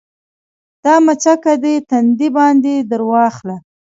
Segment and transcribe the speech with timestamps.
[0.83, 3.55] دا مچکه دې تندي باندې درواخله